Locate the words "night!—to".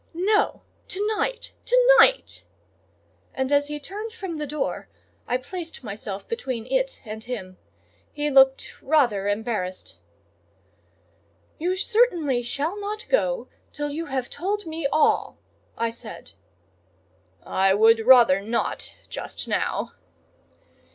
1.15-1.95